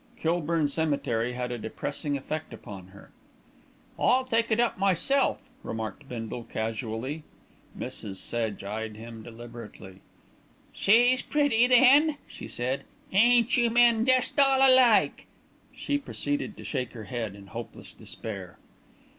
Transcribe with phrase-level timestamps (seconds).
[0.17, 3.11] Kilburn Cemetery had a depressing effect upon her.
[3.99, 7.21] "I'll take it up myself," remarked Bindle casually.
[7.77, 8.15] Mrs.
[8.15, 10.01] Sedge eyed him deliberately.
[10.73, 12.85] "She's pretty, then," she said.
[13.13, 15.27] "Ain't you men jest all alike!"
[15.71, 18.57] She proceeded to shake her head in hopeless despair.